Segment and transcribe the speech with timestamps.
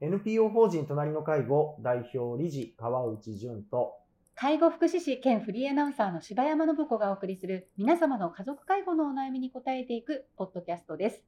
[0.00, 3.94] NPO 法人隣の介護代表理事川内淳と
[4.36, 11.24] 介護福祉士兼フリーアナウンサーの柴山信子がお送りする皆様の家族介護のお悩みに答えていくポッドキャストです。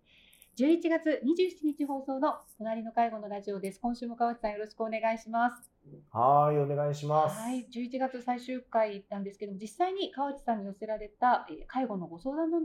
[0.57, 3.81] 11月27日放送の隣の介護のラジオです。
[3.81, 5.73] 今週も川内さんよろしくお願いします。
[6.13, 7.41] はいお願いします。
[7.41, 12.61] はい、11月最終回なんですけども、実際に川内さんに寄せられたえー介護のご相談の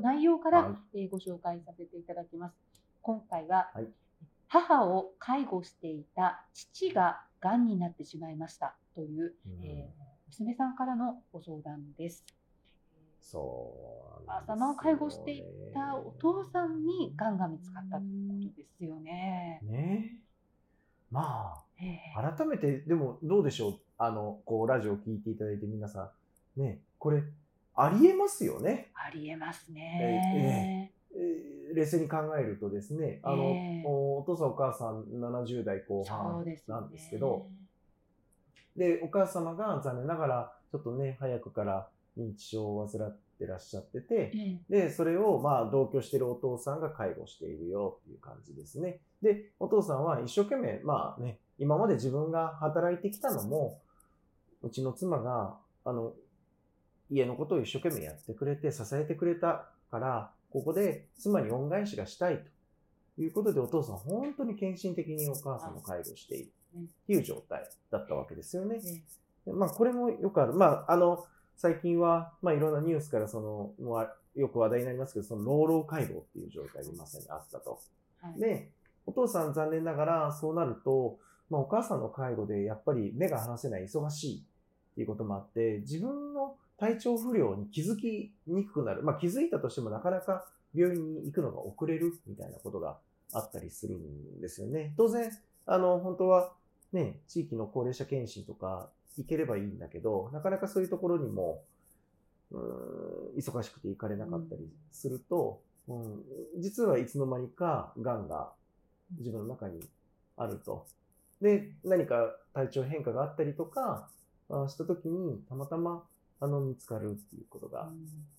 [0.00, 2.54] 内容から、はいえーご紹介させていただきます。
[3.02, 3.86] 今回は、はい
[4.52, 12.24] 母を介護していた父ががんになってしまいましたという、うんえー娘さんからのご相談です。
[13.20, 15.42] そうお母様を介護してい
[15.74, 19.58] たお父さんにがんが見つかったということですよね。
[19.64, 20.14] ね
[21.10, 23.80] まえあ改めてでもどうでしょう？
[23.98, 26.12] あのこうラジオ聞いていただいて皆さ
[26.56, 27.24] んねこれ
[27.74, 28.92] ありえますよね。
[28.94, 30.90] ありえますね。
[30.92, 30.99] えー
[31.74, 37.46] 冷静に考えるとですねあの、ええおお父さんお母さん70代後そ半なんですけど、
[38.76, 44.60] でお母様が残念ながらちょっとね早くから認知症を患ってらっしゃってて、え。
[44.68, 49.00] で、それをまあ同居してるお父さんが介護しているよっていう感じですね。
[49.22, 53.80] で、お父さんは一生懸命、まあね、今まで自分が働いてきたのも、
[54.62, 56.12] うちの妻が、あの、
[57.10, 62.44] 家のことを一生懸命やってくれて、支えてくれたから、ここで妻に恩返しがしたい
[63.16, 68.80] ということで、お父さん本当に献身的にお母さんの介護をしているっていう状態だったわけですよね。
[69.46, 70.52] まあ、これもよくある。
[70.52, 71.24] まあ、あの、
[71.56, 77.80] 最近は、まあ、いろんなニュースから、その、もうあよく話題になりますけど、その、老老介護っていう状態にまさにあったと。
[78.20, 78.70] はいで、
[79.06, 89.02] お父さん残念ながら、そうなると、まあ、お母さんの介護で、やっぱり目が離せない、忙しいっていうこともあって、自分の体調不良に気づきにくくなる。
[89.02, 92.96] まあ、気づいたとしても、なかなか病院に行くのが遅れるみたいなことが
[93.34, 94.94] あったりするんですよね。
[94.96, 95.30] 当然、
[95.66, 96.54] あの、本当は、
[96.92, 98.88] ね、地域の高齢者検診とか
[99.18, 101.62] 行ければいいんだけど、なかなかそういうところにも、
[102.50, 106.22] うん忙しくて行かれなかったりすると、うん
[106.58, 108.50] 実はいつの間にか癌が
[109.18, 109.80] 自分の中に
[110.36, 110.86] あると。
[111.40, 114.08] で、何か体調変化があったりとか
[114.48, 116.04] あした時に、たまたま
[116.40, 117.90] あの見つかるっていうことが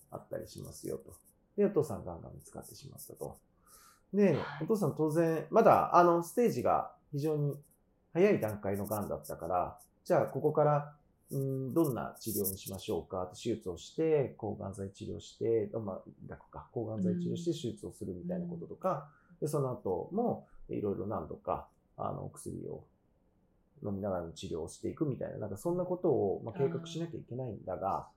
[0.09, 1.13] あったりしますよと。
[1.55, 3.37] で、お父さんがんが見つかってしまったと。
[4.13, 7.55] ではい、お父さん当然、まだあのステージが非常に
[8.13, 10.93] 早い段階のがんだったから、じゃあここから、
[11.31, 13.31] うん、どんな治療にしましょうか？
[13.33, 19.07] 手術をして、抗がん剤治療して、まあ、楽か、抗がん剤治療して手術をするみたいなこととか、
[19.39, 22.83] で、その後も、いろいろ何度か、あの、薬を
[23.83, 28.07] 飲みながらの治療をしていくみたいな、なんかそんなことを、まあ、計画しなきゃいけないんだが、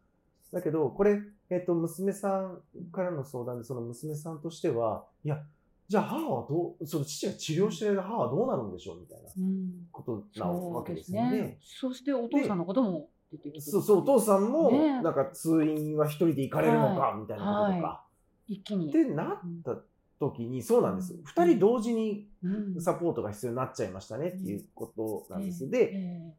[0.53, 1.19] だけど、これ、
[1.51, 5.43] えっと、娘さんからの相談で、その娘さんとしては、いや、
[5.89, 11.31] じゃあ母はどう、その父が治療している母はどうなるんでしょうみたいなうんことなそうわけでですすよね。
[11.31, 11.59] ね。
[11.61, 14.71] そしてお父さんのことも出てきてそうそう、お父さんも、
[15.03, 18.05] なんか通院は一人で行かれるのか、みたいなこととか。
[18.47, 18.89] 一気に。
[18.89, 19.73] ってなった
[20.21, 21.23] 時に、そうなんですうん。
[21.25, 25.65] 二人同時にうんサポートが必要になっちゃいましたねっていうことなんです。
[25.65, 26.35] ええで、え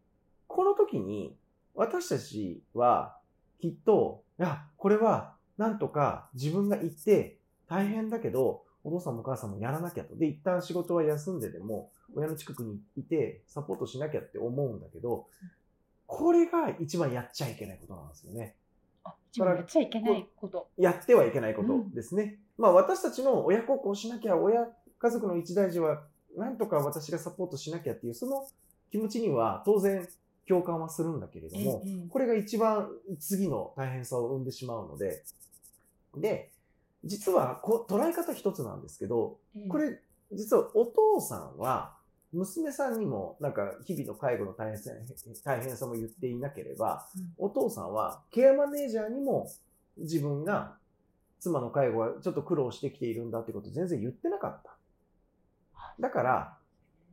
[0.48, 1.36] この時に、
[1.74, 3.18] 私たちは、
[3.60, 10.16] きっと、いや、これは、なんとか自分が行って、大変だけど、お父さんもお母さんもやらなきゃと。
[10.16, 15.28] で、一旦仕事は休んででも、親の近くにいて、サポートしなきゃって思うんだけど、
[16.06, 18.56] これが一番やっちゃいけないことなんですよね。
[19.04, 20.70] あ一番やっちゃいけないこと。
[20.78, 22.40] やってはいけないことですね。
[22.58, 24.68] まあ私たちの親孝行しなきゃ、親、
[24.98, 26.04] 家族の一大事は、
[26.38, 28.48] なんとか私がサポートしなきゃっていう、その
[28.92, 30.08] 気持ちには当然
[30.48, 32.90] 共感はするんだけれども、ええこれが一番
[33.20, 35.24] 次の大変さを生んでしまうので、
[36.16, 36.52] で、
[37.04, 39.68] 実はこ捉え方一つなんですけど、ええ。
[39.68, 40.00] これ
[40.32, 41.94] 実はお父さんは
[42.32, 44.92] 娘さんにもなんか日々の介護の大変さ
[45.44, 49.50] 大変さも言っていなければ、お父さんはケアマネージャーにも
[49.98, 50.78] 自分が
[51.50, 54.78] 妻の介護がちょっと苦労してきているんだってことを全然言ってなかった。
[56.00, 56.58] だから、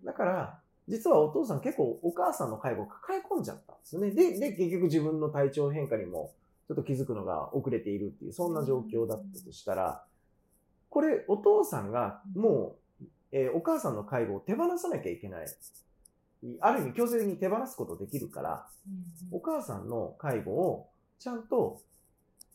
[0.04, 0.59] だから、
[0.89, 4.10] 実はお父さん結構お母さんの介護を抱え込んじゃったんですよね。
[4.10, 6.33] で、で、結局自分の体調変化にも
[6.66, 10.04] ちょっと気づくのが遅れているっていう、そんな状況だったとしたら、
[10.91, 15.47] これお父さんがもう、えーお母さんの介護を手放さなきゃいけない。
[16.60, 18.66] ある意味強制的に手放すことできるから、
[19.30, 21.80] お母さんの介護をちゃんと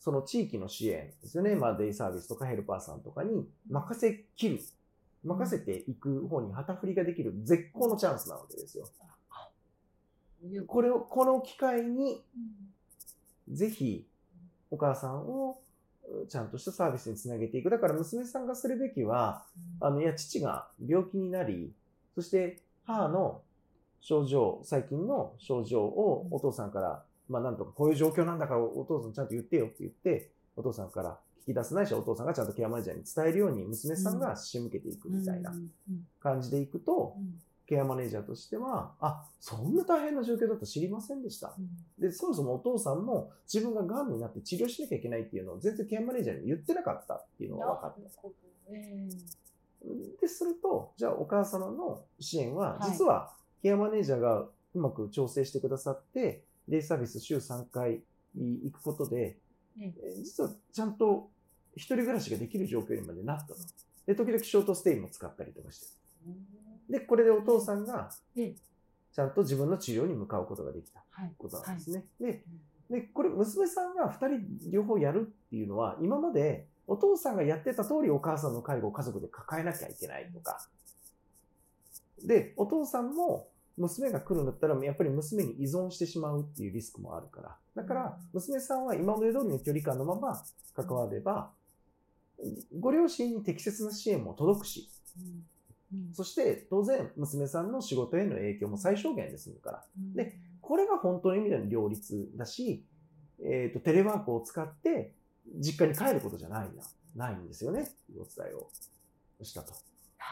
[0.00, 1.54] その地域の支援ですよね。
[1.54, 4.60] まあデイサービスとかヘルパーさんとかに任せきる。
[5.24, 8.88] 任せていく方に旗振りができる絶好のチャンスなわけですよ。
[10.66, 12.22] これを、この機会に
[13.48, 14.06] ぜひ
[14.70, 15.60] お母さんを
[16.28, 17.70] ちゃんとしたサービスにつなげていく。
[17.70, 19.44] だから娘さんがするべきは、
[19.80, 21.72] あの、いや、父が病気になり、
[22.14, 23.42] そして母の
[24.00, 35.52] 症状、最近の症状をお父さんから、まあなんとかこういう状況なんだからお父さんちゃんと言ってよって言って、お父さんから聞き出せないし、お父さんがちゃんとケアマネージャーに伝えるように娘さんが仕向けていくみたいな
[36.20, 37.40] 感じでいくと、うん。
[37.68, 41.54] ケアマネージャーとしては、あ、そんな大変な状況だと知りませんでした。
[41.98, 48.00] で、そもそもお父さんも自分が癌になって治療しなきゃいけないっていうのを全然ケアマネージャーに言ってなかったっていうのが分かった。
[50.20, 52.90] ですると、じゃあお母様の支援は、はい。
[52.90, 58.02] 実はケアマネージャーがうまく調整してくださって、デイサービス週3回
[58.34, 59.38] 行くことで、
[60.22, 61.30] 実はちゃんと
[61.74, 63.56] 一人暮らしができる状況にまでなったと。
[64.06, 65.86] で、時々ショートステイも使ったりとかして。
[66.90, 68.54] で、これでお父さんがええ
[69.12, 72.04] ちゃんと自分の治療に向かうことができたはいことなんですね。
[72.20, 72.44] で、
[72.90, 74.28] で、これ娘さんが2
[74.60, 80.68] 人両方やるっていうのは、今までお父さんがやってた通りお母さんの介護を家族で抱えなきゃいけないとか。
[82.24, 83.48] で、お父さんも
[83.78, 87.56] 娘が来るんだったら、やっぱり娘に依存してしまうっていうリスクもあるから。
[87.74, 90.42] だから、娘さんは今まで通りの距離感のまま
[90.74, 91.50] 関われば、
[92.78, 94.88] ご両親に適切な支援も届くし、
[96.12, 99.84] そして当然娘さんの仕事への影響も最小限で済むから。
[100.14, 102.84] でこれが本当の意味での両立だし、
[103.42, 105.14] えっ、と、テレワークを使って
[105.56, 106.68] 実家に帰ることじゃない
[107.16, 107.90] な、ないんですよね。
[108.14, 108.68] お伝えを
[109.42, 109.72] したと。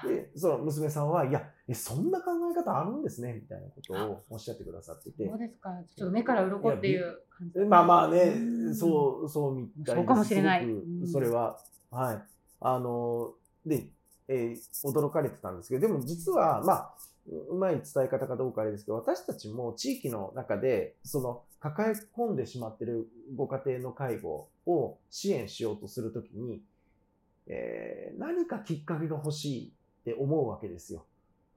[0.06, 5.38] で、その娘さんは、いや、え、そんな考え方あるんですね、みたいなことをおっしゃってくださっててそう。
[5.38, 5.71] ですか。
[5.97, 7.59] ちょっと目から鱗っていう感じ。
[7.61, 9.97] まあまあねう、んそう、そうみたい。
[9.97, 10.67] そうかもしれない
[11.06, 11.59] それは、
[11.91, 12.23] はい。
[12.61, 13.33] あの、
[13.65, 13.88] で、
[14.29, 16.94] えー驚かれてたんですけど、でも実は、まあ、
[17.29, 26.61] ううまい伝え方かどうかあれですけど、私たちも地域の中で、その、抱え込んでしまってるご家庭の介護を支援しようとするときに、
[27.47, 31.05] えー何かきっかけが欲しいって思うわけですよ。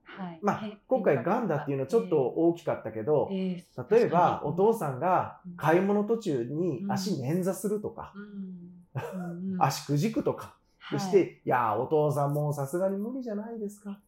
[0.04, 0.40] はい。
[0.42, 8.14] まあ、今回ガンだっていうのはちょっと大きかったけど、ええ例えば、お父ん、さんが買い物途中に足捻挫するとか、
[9.60, 11.00] 足くじくとか、はい。
[11.00, 14.02] して、いやー、お父さんもうさすがに無理じゃないですか。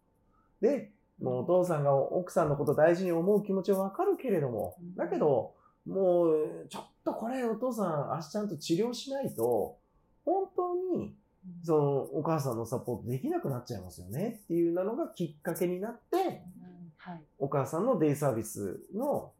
[0.60, 0.92] で、
[1.22, 4.76] もうお父さんが奥さんのこと大事に思う気持ちはわかるけれども。
[4.82, 5.54] うん、だけど、
[5.86, 9.78] もう、ちょっとこれお父さん足ちゃんと治療しないと、
[10.26, 11.16] 本当に、
[11.64, 16.42] そのお母さんのサポートできなくなっちゃいますよねっていうのがきっかけになって。
[17.40, 19.32] お母さんのデイサービスの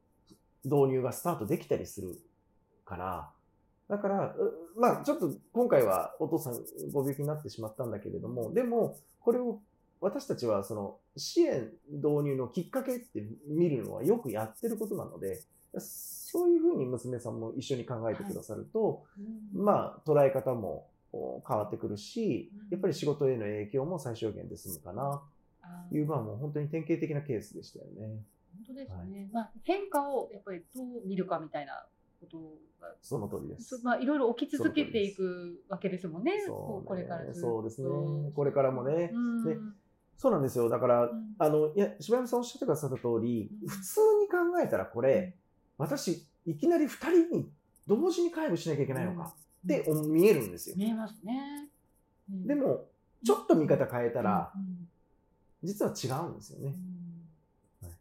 [0.64, 2.20] 導入がスタートできたりする
[2.86, 3.30] から、
[3.88, 6.54] だから、うまあちょっと今回はお父さん
[6.92, 9.60] ご病気になってしまったんだけれども、でもこれを
[10.00, 15.44] 私たちはその支援導入のきっかけって見るのはよくやってることなので、
[15.78, 19.04] そういうふうに娘さんも一緒に考えてくださると、
[19.56, 19.64] うん。
[19.64, 21.01] まあ捉え方もお
[21.48, 25.22] 変わってくるしうん、やっぱり仕事への影響も最小限で済むかな
[25.62, 28.24] あという、まあもう本当に典型的なケースでしたよね。
[28.66, 29.30] 本当ですね。
[29.32, 31.86] まあ、変化をやっぱりどう見るかみたいな
[32.20, 32.38] こと
[32.82, 33.78] が、その通りです。
[33.78, 36.44] そまあ、いろいろ起き続けていくわけですもんね。
[36.46, 37.90] そうこうこれからそうですね。
[38.36, 39.12] これからもね。
[39.14, 39.58] うんで
[40.18, 40.70] そうなんですよ。
[40.70, 45.36] だから、うんあの、いや、柴山さんおっしゃってくださった通りうん、普通に考えたらこれ、
[45.80, 47.50] 私、いきなり二人に
[47.88, 49.34] 同時に介護しなきゃいけないのか
[49.66, 50.76] って思見えるんですよ。
[50.78, 51.70] 見えますね。
[52.32, 52.86] うんでも、
[53.24, 54.88] ちょっと見方変えたら、うん
[55.64, 56.74] 実は違うんですよね。
[57.82, 57.94] うんは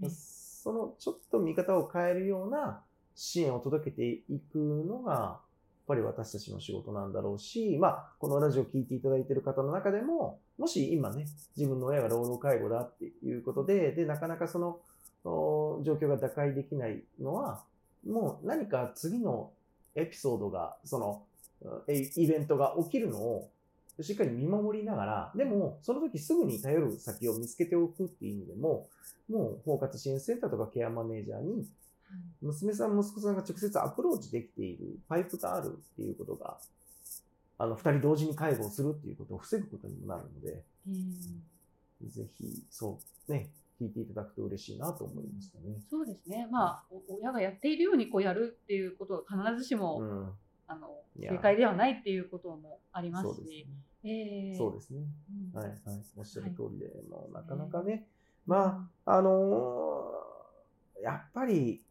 [0.00, 2.82] いねそのちょっと見方を変えるような
[3.14, 5.40] 支援を届けていくのが、やっ
[5.86, 11.24] ぱり私たちの仕事なんだろうし、まあ、このラジオを聞いていただいている方の中でも、もし今ね、
[11.56, 14.80] 自分の親が老老介護だっていうことで、で、なかなかその、
[15.24, 17.64] お状況が打開できないのは、
[18.06, 19.50] もう何か次の
[19.98, 21.22] エピソードが、その、
[21.88, 23.50] えイベントが起きるのを
[24.00, 28.88] しっかり見守りながら、でも、その時すぐに頼る先を見つけておくっていう意味でも、
[29.28, 31.66] もう包括支援センターとかケアマネージャーに、
[32.40, 36.58] 娘さん、息子さんが直接アプローチできているパイプがあるっていうことが、
[37.58, 41.42] あの、二人同時に介護をするっていうことを防ぐことにもなるので、うん
[42.06, 43.48] ぜひ、そう、ね、
[43.80, 45.80] 聞いていただくと嬉しいなと思いましたね。
[45.90, 46.46] そうですね。
[46.50, 50.32] まあ、お親がやっているようにこうやるっていうことが必ずしも、うん。
[50.70, 53.66] あの正解ではないっていうこともありますすし。
[54.56, 55.00] そうですね。
[55.54, 55.78] うんはい、はい。
[56.16, 58.06] おっしゃる通りで、もうなかなかね、
[58.46, 60.08] まあ、あのー
[61.02, 61.82] やっぱり、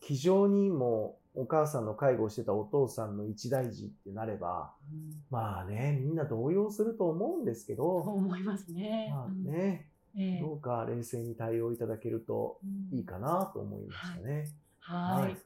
[0.00, 9.08] 気丈にもお母さんの介護をしてたお父さんの一大事ってなれば、うんまあね、みんな動揺すると思うんですけど、思いますね。
[9.10, 9.88] まあね、
[10.40, 14.44] どうか冷静に対応いただけるとうんいいかなと思いましたね。
[14.80, 15.36] はい、はい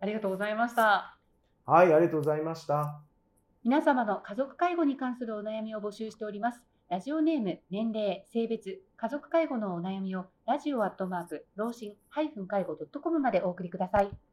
[0.00, 1.18] ありがとうございました。
[1.66, 3.00] はい、ありがとうございました。
[3.64, 6.62] 皆様の家族介護に関するお悩みを募集しております。
[6.88, 12.30] ラジオネーム、年齢、性別、家族介護のお悩みをラジオアットマーク、老人介
[12.64, 14.27] 護 .com までお送りください。